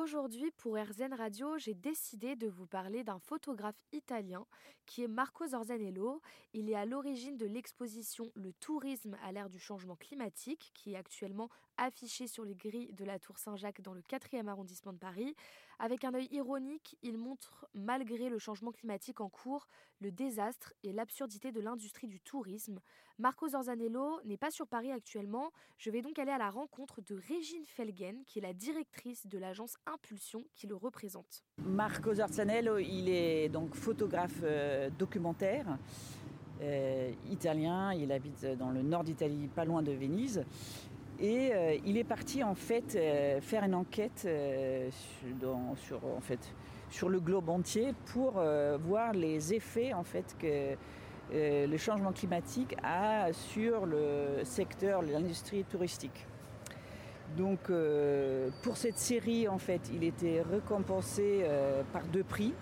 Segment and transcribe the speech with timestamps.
[0.00, 4.46] Aujourd'hui, pour RZN Radio, j'ai décidé de vous parler d'un photographe italien
[4.86, 6.22] qui est Marco Zorzanello.
[6.52, 10.96] Il est à l'origine de l'exposition Le tourisme à l'ère du changement climatique, qui est
[10.96, 15.34] actuellement affichée sur les grilles de la Tour Saint-Jacques dans le 4e arrondissement de Paris.
[15.78, 19.68] Avec un œil ironique, il montre, malgré le changement climatique en cours,
[20.00, 22.80] le désastre et l'absurdité de l'industrie du tourisme.
[23.18, 25.52] Marco Zorzanello n'est pas sur Paris actuellement.
[25.76, 29.38] Je vais donc aller à la rencontre de Régine Felgen, qui est la directrice de
[29.38, 31.44] l'agence Impulsion qui le représente.
[31.58, 35.78] Marco Zorzanello, il est donc photographe euh, documentaire
[36.60, 37.92] euh, italien.
[37.94, 40.44] Il habite dans le nord d'Italie, pas loin de Venise.
[41.20, 42.98] Et euh, il est parti en fait
[43.40, 44.28] faire une enquête
[46.20, 46.38] fait,
[46.90, 48.42] sur le globe entier pour
[48.80, 50.76] voir les effets en fait que
[51.32, 56.26] le changement climatique a sur le secteur, l'industrie touristique.
[57.36, 62.54] Donc euh, pour cette série, en fait, il était récompensé euh, par deux prix.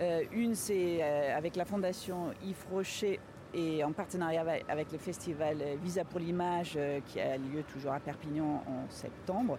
[0.00, 3.20] Euh, une, c'est avec la fondation Yves Rocher
[3.54, 8.62] et en partenariat avec le festival Visa pour l'image qui a lieu toujours à Perpignan
[8.66, 9.58] en septembre.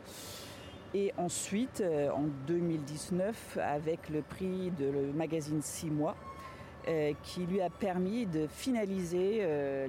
[0.93, 6.15] Et ensuite, en 2019, avec le prix de le magazine 6 mois,
[6.87, 9.85] euh, qui lui a permis de finaliser euh,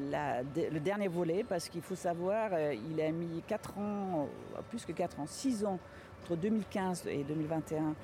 [0.56, 4.28] le dernier volet parce qu'il faut savoir, euh, il a mis 4 ans,
[4.69, 5.78] plus que 4 ans, 6 ans
[6.23, 7.95] entre 2015 et 2021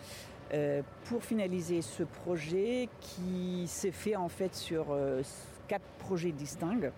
[1.06, 4.86] pour finaliser ce projet qui s'est fait en fait sur
[5.66, 6.90] quatre projets distincts.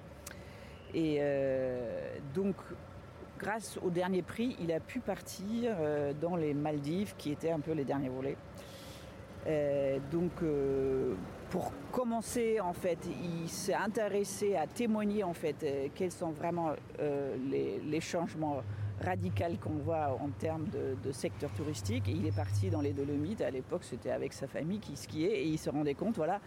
[0.94, 1.20] Et
[2.34, 2.56] donc,
[3.38, 5.77] grâce au dernier prix, il a pu partir
[6.19, 8.36] dans les Maldives, qui étaient un peu les derniers volets.
[10.11, 10.33] donc,
[11.50, 16.72] pour commencer, en fait, il s'est intéressé à témoigner en fait euh, quels sont vraiment
[17.00, 17.36] euh,
[17.84, 18.62] les, changements
[19.05, 22.05] radicaux qu'on voit en termes de, secteur touristique.
[22.09, 23.41] il est parti dans les Dolomites.
[23.41, 26.41] À l'époque, c'était avec sa famille qui skiait et il se rendait compte, voilà,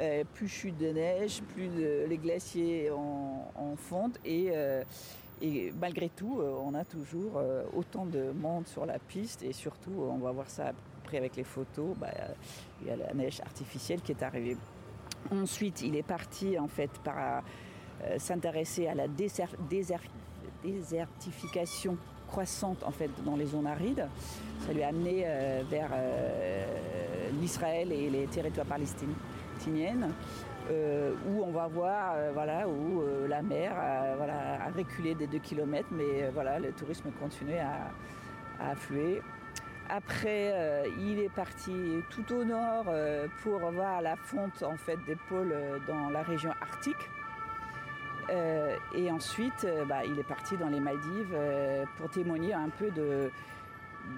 [0.00, 1.68] euh, plus chute de neige, plus
[2.08, 4.50] les glaciers en, fonte et
[5.42, 7.40] et malgré tout, on a toujours
[7.74, 10.72] autant de monde sur la piste et surtout, on va voir ça
[11.02, 12.10] après avec les photos, bah,
[12.82, 14.58] il y a la neige artificielle qui est arrivée.
[15.30, 17.42] Ensuite, il est parti en fait par
[18.04, 19.06] euh, s'intéresser à la
[20.62, 21.96] désertification
[22.28, 24.06] croissante en fait dans les zones arides.
[24.66, 29.14] Ça lui a amené euh, vers euh, l'Israël et les territoires palestiniens.
[30.70, 33.72] où on va voir voilà, où la mer
[34.16, 37.90] voilà, a reculé des 2 km, mais voilà, le tourisme continue à,
[38.70, 39.20] affluer.
[39.92, 41.72] Après, euh, il est parti
[42.10, 46.22] tout au nord euh, pour voir la fonte en fait, des pôles euh, dans la
[46.22, 47.10] région arctique.
[48.94, 51.36] Et ensuite, bah, il est parti dans les Maldives
[51.96, 53.30] pour témoigner un peu de,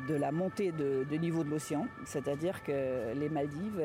[0.08, 1.86] de la montée de, niveau de l'océan.
[2.04, 3.82] C'est-à-dire que les Maldives,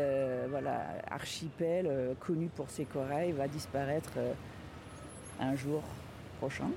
[0.49, 4.13] voilà, archipel connu pour ses corails, va disparaître
[5.39, 5.83] un jour
[6.39, 6.69] prochain.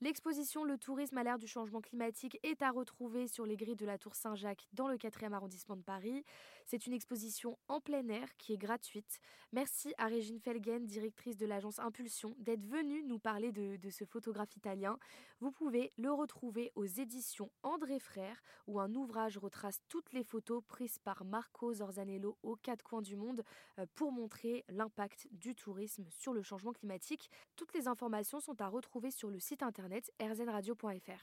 [0.00, 3.84] L'exposition Le tourisme à l'ère du changement climatique est à retrouver sur les grilles de
[3.84, 6.24] la Tour Saint-Jacques dans le 4e arrondissement de Paris.
[6.66, 9.18] C'est une exposition en plein air qui est gratuite.
[9.52, 14.04] Merci à Régine Felgen, directrice de l'agence Impulsion, d'être venue nous parler de, de, ce
[14.04, 14.98] photographe italien.
[15.40, 20.62] Vous pouvez le retrouver aux éditions André Frère où un ouvrage retrace toutes les photos
[20.68, 23.42] prises par Marco Zorzanello aux quatre coins du monde
[23.80, 27.30] euh, pour montrer l'impact du tourisme sur le changement climatique.
[27.56, 29.87] Toutes les informations sont à retrouver sur le site internet
[30.34, 31.16] rznradio.fr.